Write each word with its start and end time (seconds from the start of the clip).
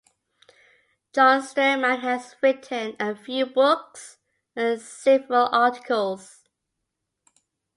John 1.13 1.43
Sterman 1.43 1.99
has 1.99 2.35
written 2.41 2.95
a 2.99 3.13
few 3.15 3.45
books 3.45 4.17
and 4.55 4.81
several 4.81 5.45
articles. 5.51 6.43